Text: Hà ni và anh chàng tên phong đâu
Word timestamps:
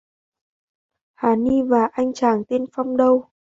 Hà 1.13 1.35
ni 1.35 1.61
và 1.61 1.85
anh 1.91 2.13
chàng 2.13 2.43
tên 2.47 2.65
phong 2.73 2.97
đâu 2.97 3.27